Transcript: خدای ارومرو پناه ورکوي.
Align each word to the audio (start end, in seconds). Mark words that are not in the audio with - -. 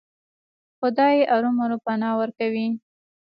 خدای 0.79 1.17
ارومرو 1.35 1.77
پناه 1.85 2.15
ورکوي. 2.21 2.67